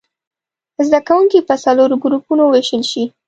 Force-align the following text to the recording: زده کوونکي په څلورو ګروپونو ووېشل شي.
زده 0.87 0.99
کوونکي 1.07 1.39
په 1.47 1.55
څلورو 1.63 1.95
ګروپونو 2.03 2.41
ووېشل 2.45 2.83
شي. 2.91 3.03